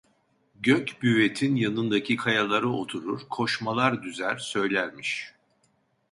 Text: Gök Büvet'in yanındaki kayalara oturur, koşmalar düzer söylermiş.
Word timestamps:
Gök 0.61 0.97
Büvet'in 1.01 1.55
yanındaki 1.55 2.15
kayalara 2.15 2.67
oturur, 2.67 3.21
koşmalar 3.29 4.03
düzer 4.03 4.37
söylermiş. 4.37 5.33